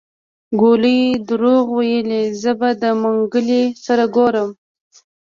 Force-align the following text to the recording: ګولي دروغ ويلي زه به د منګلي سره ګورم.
ګولي 0.59 0.99
دروغ 1.29 1.63
ويلي 1.77 2.23
زه 2.41 2.51
به 2.59 2.69
د 2.81 2.83
منګلي 3.01 3.63
سره 3.85 4.03
ګورم. 4.15 4.49